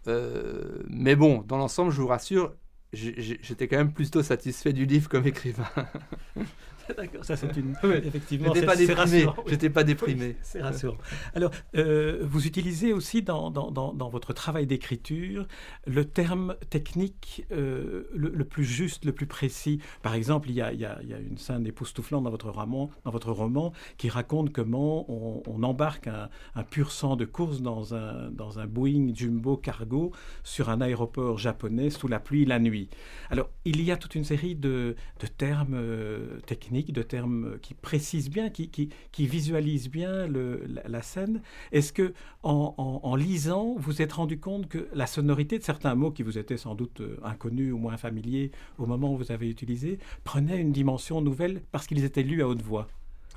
Euh, 0.07 0.81
mais 0.87 1.15
bon, 1.15 1.43
dans 1.47 1.57
l'ensemble, 1.57 1.91
je 1.91 2.01
vous 2.01 2.07
rassure, 2.07 2.53
j'étais 2.93 3.67
quand 3.67 3.77
même 3.77 3.93
plutôt 3.93 4.23
satisfait 4.23 4.73
du 4.73 4.85
livre 4.85 5.09
comme 5.09 5.25
écrivain. 5.25 5.69
D'accord, 6.97 7.23
ça 7.25 7.35
c'est 7.35 7.55
une. 7.57 7.75
effectivement, 7.83 8.53
j'étais 8.53 8.65
pas 8.65 8.75
déprimé. 8.75 9.25
J'étais 9.47 9.69
pas 9.69 9.83
déprimé. 9.83 10.35
c'est 10.41 10.61
rassurant. 10.61 10.97
Alors, 11.35 11.51
euh, 11.75 12.19
vous 12.23 12.47
utilisez 12.47 12.93
aussi 12.93 13.21
dans, 13.21 13.51
dans, 13.51 13.71
dans, 13.71 14.09
votre 14.09 14.33
travail 14.33 14.67
d'écriture 14.67 15.47
le 15.85 16.05
terme 16.05 16.55
technique 16.69 17.45
euh, 17.51 18.09
le, 18.13 18.43
plus 18.43 18.65
juste, 18.65 19.05
le 19.05 19.13
plus 19.13 19.25
précis. 19.25 19.79
Par 20.01 20.15
exemple, 20.15 20.49
il 20.49 20.55
y 20.55 20.61
a, 20.61 20.73
il 20.73 20.79
y 20.79 20.85
a, 20.85 20.99
il 21.01 21.09
y 21.09 21.13
a 21.13 21.19
une 21.19 21.37
scène 21.37 21.65
époustouflante 21.65 22.23
dans 22.23 22.29
votre 22.29 22.49
roman, 22.49 22.89
dans 23.05 23.11
votre 23.11 23.31
roman, 23.31 23.73
qui 23.97 24.09
raconte 24.09 24.51
comment 24.51 25.05
on, 25.09 25.43
on 25.47 25.63
embarque 25.63 26.07
un, 26.07 26.29
un, 26.55 26.63
pur 26.63 26.91
sang 26.91 27.15
de 27.15 27.25
course 27.25 27.61
dans 27.61 27.95
un 27.95 28.31
dans 28.31 28.59
un 28.59 28.67
Boeing 28.67 29.13
Jumbo 29.13 29.57
Cargo 29.57 30.11
sur 30.43 30.69
un 30.69 30.81
aéroport 30.81 31.37
japonais 31.37 31.89
sous 31.89 32.07
la 32.07 32.19
pluie 32.19 32.45
la 32.45 32.59
nuit. 32.59 32.89
Alors, 33.29 33.49
il 33.65 33.81
y 33.81 33.91
a 33.91 33.97
toute 33.97 34.15
une 34.15 34.23
série 34.23 34.55
de, 34.55 34.95
de 35.19 35.27
termes 35.27 35.73
euh, 35.73 36.39
techniques, 36.45 36.80
de 36.89 37.01
termes 37.03 37.59
qui 37.61 37.73
précisent 37.73 38.29
bien, 38.29 38.49
qui, 38.49 38.89
visualisent 39.17 39.89
bien 39.89 40.27
la, 40.27 41.01
scène. 41.01 41.41
Est-ce 41.71 41.93
que, 41.93 42.13
en, 42.43 43.15
lisant, 43.15 43.75
vous 43.77 44.01
êtes 44.01 44.13
rendu 44.13 44.39
compte 44.39 44.67
que 44.67 44.87
la 44.93 45.07
sonorité 45.07 45.59
de 45.59 45.63
certains 45.63 45.95
mots 45.95 46.11
qui 46.11 46.23
vous 46.23 46.37
étaient 46.37 46.57
sans 46.57 46.75
doute 46.75 47.01
euh, 47.01 47.17
inconnus 47.23 47.73
ou 47.73 47.77
moins 47.77 47.97
familiers 47.97 48.51
au 48.77 48.85
moment 48.85 49.13
où 49.13 49.17
vous 49.17 49.31
avez 49.31 49.49
utilisé 49.49 49.99
prenait 50.23 50.59
une 50.59 50.71
dimension 50.71 51.21
nouvelle 51.21 51.61
parce 51.71 51.87
qu'ils 51.87 52.03
étaient 52.03 52.23
lus 52.23 52.41
à 52.41 52.47
haute 52.47 52.61
voix? 52.61 52.87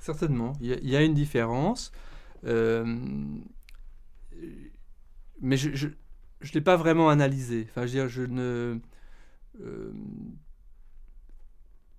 Certainement, 0.01 0.53
il 0.61 0.89
y, 0.89 0.97
a 0.97 1.03
une 1.03 1.15
différence. 1.15 1.91
Euh, 2.45 2.85
mais 5.41 5.57
je 5.57 5.87
ne 5.87 6.53
l'ai 6.53 6.61
pas 6.61 6.77
vraiment 6.77 7.09
analysé. 7.09 7.67
Enfin, 7.71 7.87
je, 7.87 7.93
veux 7.93 8.01
dire, 8.01 8.09
je 8.09 8.23
ne... 8.23 8.79
Euh, 9.61 9.93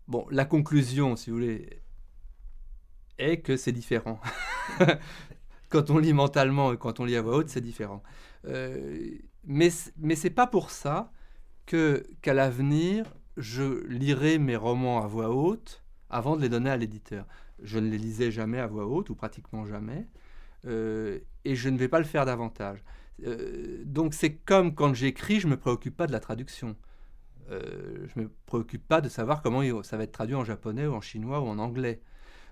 bon, 0.07 0.25
la 0.31 0.45
conclusion, 0.45 1.15
si 1.15 1.29
vous 1.29 1.37
voulez, 1.37 1.81
est 3.17 3.39
que 3.41 3.57
c'est 3.57 3.71
différent. 3.71 4.19
quand 5.69 5.89
on 5.89 5.97
lit 5.97 6.13
mentalement 6.13 6.73
et 6.73 6.77
quand 6.77 6.99
on 6.99 7.05
lit 7.05 7.15
à 7.15 7.21
voix 7.21 7.37
haute, 7.37 7.49
c'est 7.49 7.61
différent. 7.61 8.03
Euh, 8.47 9.09
mais 9.45 9.69
mais 9.97 10.15
c'est 10.15 10.29
pas 10.29 10.47
pour 10.47 10.71
ça 10.71 11.11
que 11.65 12.03
qu'à 12.21 12.33
l'avenir, 12.33 13.05
je 13.37 13.85
lirai 13.87 14.37
mes 14.37 14.55
romans 14.55 15.03
à 15.03 15.07
voix 15.07 15.29
haute 15.29 15.83
avant 16.09 16.35
de 16.37 16.41
les 16.41 16.49
donner 16.49 16.69
à 16.69 16.77
l'éditeur. 16.77 17.25
Je 17.61 17.79
ne 17.79 17.89
les 17.89 17.97
lisais 17.97 18.31
jamais 18.31 18.59
à 18.59 18.67
voix 18.67 18.85
haute, 18.87 19.09
ou 19.09 19.15
pratiquement 19.15 19.65
jamais, 19.65 20.07
euh, 20.65 21.19
et 21.45 21.55
je 21.55 21.69
ne 21.69 21.77
vais 21.77 21.87
pas 21.87 21.99
le 21.99 22.05
faire 22.05 22.25
davantage. 22.25 22.83
Euh, 23.25 23.81
donc 23.85 24.13
c'est 24.13 24.35
comme 24.35 24.75
quand 24.75 24.93
j'écris, 24.93 25.39
je 25.39 25.47
ne 25.47 25.51
me 25.51 25.57
préoccupe 25.57 25.95
pas 25.95 26.07
de 26.07 26.11
la 26.11 26.19
traduction. 26.19 26.75
Euh, 27.51 28.07
je 28.07 28.19
ne 28.19 28.25
me 28.25 28.31
préoccupe 28.45 28.87
pas 28.87 29.01
de 29.01 29.09
savoir 29.09 29.41
comment 29.41 29.61
ça 29.83 29.97
va 29.97 30.03
être 30.03 30.11
traduit 30.11 30.35
en 30.35 30.43
japonais 30.43 30.87
ou 30.87 30.93
en 30.93 31.01
chinois 31.01 31.41
ou 31.41 31.47
en 31.47 31.59
anglais. 31.59 32.01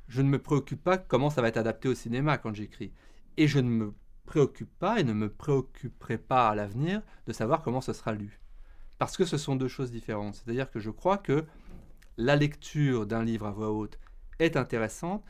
Je 0.08 0.22
ne 0.22 0.30
me 0.30 0.40
préoccupe 0.40 0.84
pas 0.84 0.98
comment 0.98 1.30
ça 1.30 1.42
va 1.42 1.48
être 1.48 1.58
adapté 1.58 1.88
au 1.88 1.96
cinéma 1.96 2.38
quand 2.38 2.54
j'écris. 2.54 2.92
Et 3.38 3.48
je 3.48 3.60
ne 3.60 3.70
me 3.70 3.94
préoccupe 4.26 4.72
pas 4.80 5.00
et 5.00 5.04
ne 5.04 5.14
me 5.14 5.30
préoccuperai 5.30 6.18
pas 6.18 6.50
à 6.50 6.56
l'avenir 6.56 7.02
de 7.26 7.34
savoir 7.34 7.62
comment 7.62 7.82
ce 7.82 7.94
sera 7.94 8.14
lu. 8.14 8.40
Parce 9.00 9.18
que 9.18 9.26
ce 9.26 9.38
sont 9.38 9.56
deux 9.56 9.68
choses 9.68 9.92
différentes. 9.92 10.36
C'est-à-dire 10.36 10.70
que 10.70 10.80
je 10.80 10.90
crois 10.90 11.18
que 11.18 11.46
la 12.18 12.36
lecture 12.36 13.06
d'un 13.06 13.24
livre 13.24 13.48
à 13.48 13.52
voix 13.52 13.72
haute 13.72 14.00
est 14.40 14.56
intéressante, 14.56 15.24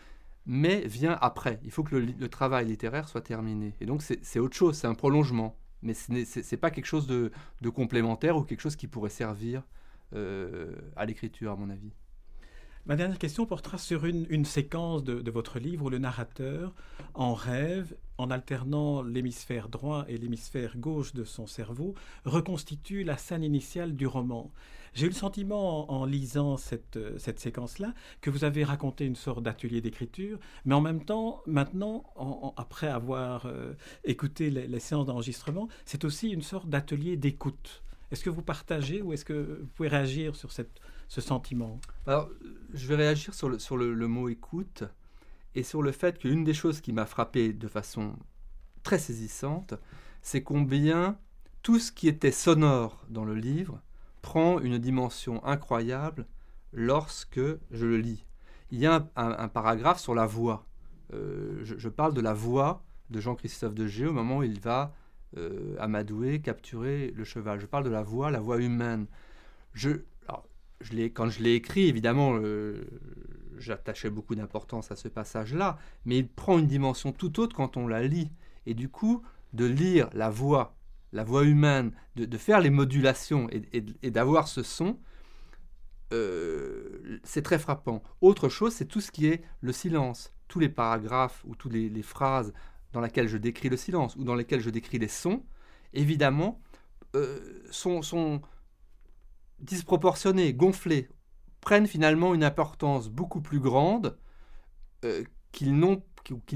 mais 0.45 0.81
vient 0.81 1.17
après. 1.21 1.59
Il 1.63 1.71
faut 1.71 1.83
que 1.83 1.95
le, 1.95 2.29
travail 2.29 2.65
littéraire 2.65 3.07
soit 3.07 3.21
terminé. 3.21 3.73
Et 3.79 3.85
donc 3.85 4.01
c'est 4.01 4.39
autre 4.39 4.55
chose, 4.55 4.77
c'est 4.77 4.87
un 4.87 4.95
prolongement. 4.95 5.57
Mais 5.83 5.93
ce 5.93 6.11
n'est 6.11 6.57
pas 6.57 6.71
quelque 6.71 6.85
chose 6.85 7.07
de, 7.07 7.31
complémentaire 7.69 8.37
ou 8.37 8.43
quelque 8.43 8.61
chose 8.61 8.75
qui 8.75 8.87
pourrait 8.87 9.09
servir 9.09 9.63
euh, 10.15 10.73
à 10.95 11.05
l'écriture, 11.05 11.51
à 11.51 11.55
mon 11.55 11.69
avis. 11.69 11.91
Ma 12.85 12.97
dernière 12.97 13.17
question 13.17 13.45
portera 13.45 13.77
sur 13.77 14.05
une, 14.05 14.43
séquence 14.43 15.05
de, 15.05 15.31
votre 15.31 15.57
livre 15.57 15.85
où 15.85 15.89
le 15.89 15.99
narrateur, 15.99 16.73
en 17.13 17.33
rêve, 17.33 17.95
en 18.17 18.29
alternant 18.29 19.01
l'hémisphère 19.01 19.69
droit 19.69 20.03
et 20.09 20.17
l'hémisphère 20.17 20.77
gauche 20.77 21.13
de 21.13 21.23
son 21.23 21.47
cerveau, 21.47 21.95
reconstitue 22.25 23.05
la 23.05 23.15
scène 23.15 23.43
initiale 23.43 23.95
du 23.95 24.05
roman. 24.05 24.51
J'ai 24.93 25.05
eu 25.07 25.09
le 25.09 25.15
sentiment, 25.15 25.91
en, 25.91 26.05
lisant 26.05 26.57
cette, 26.57 26.99
cette 27.17 27.39
séquence-là, 27.39 27.93
que 28.21 28.29
vous 28.29 28.43
avez 28.43 28.63
raconté 28.63 29.05
une 29.05 29.15
sorte 29.15 29.43
d'atelier 29.43 29.81
d'écriture, 29.81 30.39
mais 30.65 30.75
en 30.75 30.81
même 30.81 31.03
temps, 31.03 31.41
maintenant, 31.45 32.03
après 32.57 32.87
avoir 32.87 33.45
euh, 33.45 33.73
écouté 34.03 34.49
les, 34.49 34.67
les 34.67 34.79
séances 34.79 35.05
d'enregistrement, 35.05 35.67
c'est 35.85 36.05
aussi 36.05 36.29
une 36.29 36.43
sorte 36.43 36.69
d'atelier 36.69 37.17
d'écoute. 37.17 37.83
Est-ce 38.11 38.23
que 38.23 38.29
vous 38.29 38.43
partagez 38.43 39.01
ou 39.01 39.13
est-ce 39.13 39.25
que 39.25 39.59
vous 39.61 39.67
pouvez 39.75 39.89
réagir 39.89 40.35
sur 40.35 40.51
cette 40.51 40.79
ce 41.13 41.21
sentiment? 41.21 41.79
Alors, 42.07 42.29
je 42.73 42.87
vais 42.87 42.95
réagir 42.95 43.33
sur 43.33 43.49
le, 43.49 43.59
sur 43.59 43.77
le, 43.77 44.07
mot 44.07 44.29
écoute 44.29 44.83
et 45.53 45.63
sur 45.63 45.83
le 45.83 45.91
fait 45.91 46.17
qu'une 46.17 46.43
des 46.43 46.53
choses 46.53 46.81
qui 46.81 46.91
m'a 46.91 47.05
frappé 47.05 47.53
de 47.53 47.67
façon 47.67 48.15
très 48.81 48.97
saisissante, 48.97 49.75
c'est 50.21 50.41
combien 50.41 51.17
tout 51.61 51.79
ce 51.79 51.91
qui 51.91 52.07
était 52.07 52.31
sonore 52.31 53.05
dans 53.09 53.25
le 53.25 53.35
livre 53.35 53.79
prend 54.23 54.59
une 54.59 54.79
dimension 54.79 55.45
incroyable 55.45 56.25
lorsque 56.71 57.41
je 57.71 57.85
le 57.85 57.97
lis. 57.97 58.25
Il 58.71 58.79
y 58.79 58.87
a 58.87 59.07
un, 59.15 59.47
paragraphe 59.49 59.99
sur 59.99 60.15
la 60.15 60.25
voix. 60.25 60.65
Euh, 61.13 61.59
je, 61.63 61.89
parle 61.89 62.15
de 62.15 62.21
la 62.21 62.33
voix 62.33 62.83
de 63.11 63.19
Jean-Christophe 63.19 63.75
de 63.75 63.85
Gé 63.85 64.07
au 64.07 64.13
moment 64.13 64.37
où 64.37 64.43
il 64.43 64.59
va 64.59 64.95
euh, 65.37 65.75
amadouer, 65.77 66.39
capturer 66.39 67.13
le 67.15 67.23
cheval. 67.23 67.59
Je 67.59 67.67
parle 67.67 67.83
de 67.83 67.91
la 67.91 68.01
voix, 68.01 68.31
la 68.31 68.39
voix 68.39 68.57
humaine. 68.57 69.05
Je, 69.73 69.91
quand 71.13 71.29
je 71.29 71.43
l'ai 71.43 71.53
écrit, 71.53 71.87
évidemment, 71.87 72.39
euh, 72.41 72.85
j'attachais 73.59 74.09
beaucoup 74.09 74.33
d'importance 74.33 74.91
à 74.91 74.95
ce 74.95 75.09
passage-là, 75.09 75.77
mais 76.05 76.17
il 76.19 76.27
prend 76.27 76.57
une 76.57 76.67
dimension 76.67 77.11
tout 77.11 77.39
autre 77.39 77.55
quand 77.55 77.77
on 77.77 77.87
la 77.87 78.03
lit. 78.07 78.31
Et 78.65 78.73
du 78.73 78.89
coup, 78.89 79.21
de 79.51 79.65
lire 79.65 80.09
la 80.13 80.29
voix, 80.29 80.75
la 81.13 81.23
voix 81.23 81.43
humaine, 81.43 81.91
de, 82.15 82.37
faire 82.37 82.59
les 82.59 82.71
modulations 82.71 83.47
et, 83.51 84.11
d'avoir 84.11 84.47
ce 84.47 84.63
son, 84.63 84.97
euh, 86.11 87.19
c'est 87.23 87.43
très 87.43 87.59
frappant. 87.59 88.03
Autre 88.19 88.49
chose, 88.49 88.73
c'est 88.73 88.85
tout 88.85 88.99
ce 88.99 89.11
qui 89.11 89.27
est 89.27 89.43
le 89.61 89.71
silence. 89.71 90.33
Tous 90.47 90.59
les 90.59 90.69
paragraphes 90.69 91.43
ou 91.45 91.55
toutes 91.55 91.73
les, 91.73 92.01
phrases 92.01 92.51
dans 92.91 93.01
lesquelles 93.01 93.27
je 93.27 93.37
décris 93.37 93.69
le 93.69 93.77
silence 93.77 94.15
ou 94.15 94.23
dans 94.23 94.35
lesquelles 94.35 94.59
je 94.59 94.71
décris 94.71 94.99
les 94.99 95.07
sons, 95.07 95.43
évidemment, 95.93 96.59
euh, 97.15 97.39
sont, 97.69 98.41
disproportionnés, 99.59 100.53
gonflés, 100.53 101.09
prennent 101.61 101.87
finalement 101.87 102.33
une 102.33 102.43
importance 102.43 103.07
beaucoup 103.07 103.39
plus 103.41 103.59
grande 103.59 104.17
euh, 105.05 105.23
qu'ils 105.51 105.77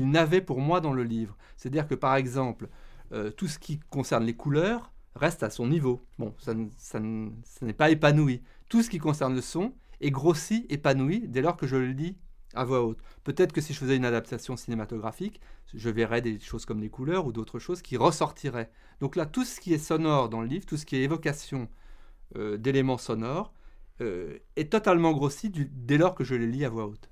n'avaient 0.09 0.41
pour 0.41 0.59
moi 0.59 0.81
dans 0.81 0.93
le 0.93 1.03
livre. 1.03 1.37
C'est-à-dire 1.57 1.87
que 1.87 1.95
par 1.95 2.15
exemple, 2.15 2.69
euh, 3.11 3.31
tout 3.31 3.47
ce 3.47 3.59
qui 3.59 3.79
concerne 3.89 4.25
les 4.25 4.35
couleurs 4.35 4.91
reste 5.15 5.43
à 5.43 5.49
son 5.49 5.67
niveau. 5.67 6.05
Bon, 6.19 6.35
ça, 6.37 6.53
n'est 6.99 7.73
pas 7.73 7.89
épanoui. 7.89 8.41
Tout 8.69 8.83
ce 8.83 8.89
qui 8.89 8.99
concerne 8.99 9.35
le 9.35 9.41
son 9.41 9.73
est 10.01 10.11
grossi, 10.11 10.65
épanoui, 10.69 11.27
dès 11.27 11.41
lors 11.41 11.57
que 11.57 11.67
je 11.67 11.75
le 11.75 11.87
lis 11.87 12.17
à 12.53 12.63
voix 12.63 12.83
haute. 12.83 12.99
Peut-être 13.23 13.51
que 13.51 13.61
si 13.61 13.73
je 13.73 13.79
faisais 13.79 13.95
une 13.95 14.05
adaptation 14.05 14.55
cinématographique, 14.55 15.41
je 15.73 15.89
verrais 15.89 16.21
des 16.21 16.39
choses 16.39 16.65
comme 16.65 16.81
les 16.81 16.89
couleurs 16.89 17.25
ou 17.25 17.31
d'autres 17.31 17.59
choses 17.59 17.81
qui 17.81 17.97
ressortiraient. 17.97 18.71
Donc 19.01 19.15
là, 19.15 19.25
tout 19.25 19.43
ce 19.43 19.59
qui 19.59 19.73
est 19.73 19.77
sonore 19.79 20.29
dans 20.29 20.41
le 20.41 20.47
livre, 20.47 20.65
tout 20.65 20.77
ce 20.77 20.85
qui 20.85 20.95
est 20.95 21.03
évocation 21.03 21.67
euh, 22.35 22.57
d'éléments 22.57 22.97
sonores 22.97 23.53
euh, 24.01 24.37
est 24.55 24.71
totalement 24.71 25.11
grossi 25.11 25.49
dès 25.49 25.97
lors 25.97 26.15
que 26.15 26.23
je 26.23 26.35
les 26.35 26.47
lis 26.47 26.65
à 26.65 26.69
voix 26.69 26.85
haute. 26.85 27.09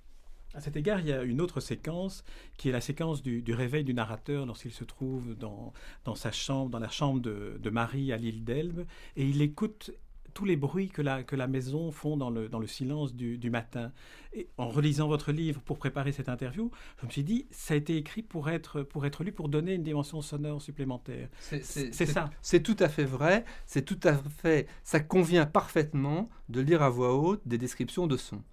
À 0.56 0.62
cet 0.62 0.78
égard, 0.78 1.00
il 1.02 1.08
y 1.08 1.12
a 1.12 1.24
une 1.24 1.42
autre 1.42 1.60
séquence 1.60 2.24
qui 2.58 2.70
est 2.70 2.72
la 2.72 2.82
séquence 2.82 3.22
du, 3.22 3.54
réveil 3.54 3.84
du 3.84 3.94
narrateur 3.94 4.46
lorsqu'il 4.46 4.72
se 4.72 4.84
trouve 4.84 5.36
dans, 5.36 5.74
dans, 6.06 6.16
sa 6.16 6.32
chambre, 6.32 6.70
dans 6.70 6.80
la 6.80 6.90
chambre 6.90 7.20
de, 7.20 7.60
de 7.62 7.70
Marie 7.70 8.12
à 8.14 8.18
l'île 8.18 8.44
d'Elbe, 8.44 8.86
et 9.18 9.26
il 9.26 9.42
écoute 9.42 9.92
tous 10.36 10.46
les 10.46 10.58
bruits 10.58 10.90
que 10.90 11.02
la, 11.02 11.24
que 11.24 11.36
la 11.36 11.48
maison 11.48 11.92
font 11.92 12.18
dans 12.18 12.30
le, 12.30 12.50
dans 12.50 12.60
le 12.60 12.68
silence 12.68 13.16
du, 13.16 13.38
du, 13.38 13.50
matin. 13.50 13.92
Et 14.34 14.50
en 14.58 14.68
relisant 14.68 15.08
votre 15.08 15.32
livre 15.32 15.62
pour 15.62 15.80
préparer 15.80 16.12
cette 16.12 16.28
interview, 16.28 16.70
je 17.00 17.06
me 17.06 17.12
suis 17.12 17.24
dit, 17.24 17.48
ça 17.52 17.74
a 17.74 17.78
été 17.78 17.96
écrit 17.96 18.22
pour 18.22 18.50
être, 18.50 18.84
pour 18.84 19.06
être 19.06 19.24
lu, 19.24 19.32
pour 19.32 19.48
donner 19.48 19.74
une 19.74 19.84
dimension 19.84 20.22
sonore 20.22 20.62
supplémentaire. 20.62 21.30
C'est 21.40 21.64
ça. 21.64 22.30
C'est 22.42 22.62
tout 22.62 22.76
à 22.80 22.90
fait 22.90 23.06
vrai. 23.06 23.46
C'est 23.66 23.86
tout 23.86 24.00
à 24.04 24.14
fait. 24.14 24.68
Ça 24.84 25.00
convient 25.00 25.46
parfaitement 25.46 26.30
de 26.50 26.60
lire 26.60 26.84
à 26.84 26.90
voix 26.90 27.16
haute 27.16 27.42
des 27.46 27.58
descriptions 27.58 28.06
de 28.06 28.18
sons. 28.18 28.44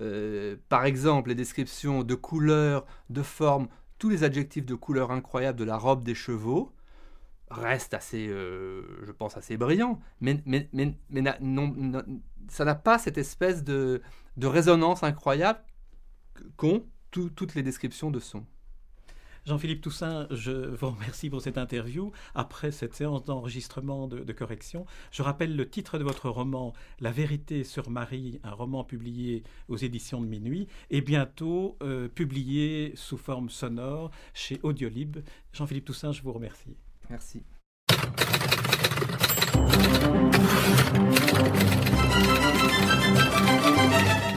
Euh, 0.00 0.56
par 0.68 0.84
exemple, 0.84 1.28
les 1.28 1.34
descriptions 1.34 2.02
de 2.02 2.14
couleurs, 2.14 2.86
de 3.10 3.22
formes, 3.22 3.68
tous 3.98 4.08
les 4.08 4.24
adjectifs 4.24 4.64
de 4.66 4.74
couleurs 4.74 5.10
incroyables 5.10 5.58
de 5.58 5.64
la 5.64 5.76
robe 5.76 6.02
des 6.02 6.14
chevaux 6.14 6.74
reste 7.50 7.94
assez, 7.94 8.28
euh, 8.28 9.04
je 9.04 9.12
pense, 9.12 9.36
assez 9.36 9.56
brillant, 9.56 10.00
mais, 10.20 10.40
mais, 10.46 10.68
mais, 10.72 10.96
mais 11.10 11.22
non, 11.40 11.74
ça 12.48 12.64
n'a 12.64 12.76
pas 12.76 12.98
cette 12.98 13.18
espèce 13.18 13.64
de, 13.64 14.02
de 14.36 14.46
résonance 14.46 15.02
incroyable 15.02 15.60
qu'ont 16.56 16.86
toutes 17.10 17.54
les 17.54 17.62
descriptions 17.62 18.10
de 18.10 18.20
son. 18.20 18.46
Jean-Philippe 19.46 19.80
Toussaint, 19.80 20.26
je 20.30 20.74
vous 20.74 20.90
remercie 20.90 21.30
pour 21.30 21.40
cette 21.40 21.58
interview. 21.58 22.12
Après 22.34 22.70
cette 22.70 22.94
séance 22.94 23.24
d'enregistrement 23.24 24.06
de, 24.06 24.32
correction, 24.32 24.86
je 25.10 25.22
rappelle 25.22 25.56
le 25.56 25.68
titre 25.68 25.98
de 25.98 26.04
votre 26.04 26.28
roman, 26.28 26.72
La 27.00 27.10
vérité 27.10 27.64
sur 27.64 27.90
Marie, 27.90 28.40
un 28.44 28.52
roman 28.52 28.84
publié 28.84 29.42
aux 29.68 29.76
éditions 29.76 30.20
de 30.20 30.26
Minuit, 30.26 30.68
et 30.90 31.00
bientôt 31.00 31.76
euh, 31.82 32.08
publié 32.08 32.92
sous 32.94 33.16
forme 33.16 33.50
sonore 33.50 34.10
chez 34.34 34.60
Audiolib. 34.62 35.18
Jean-Philippe 35.52 35.86
Toussaint, 35.86 36.12
je 36.12 36.22
vous 36.22 36.32
remercie. 36.32 36.76
Merci. 37.08 37.42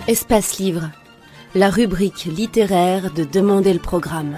Espace 0.07 0.59
Livre, 0.59 0.91
la 1.55 1.69
rubrique 1.69 2.25
littéraire 2.25 3.13
de 3.13 3.23
Demander 3.23 3.73
le 3.73 3.79
programme. 3.79 4.37